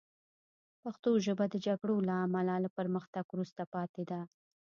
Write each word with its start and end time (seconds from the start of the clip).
پښتو 0.83 1.09
ژبه 1.25 1.45
د 1.49 1.55
جګړو 1.67 1.95
له 2.07 2.15
امله 2.25 2.55
له 2.63 2.69
پرمختګ 2.77 3.23
وروسته 3.29 3.61
پاتې 3.73 4.03
ده 4.11 4.19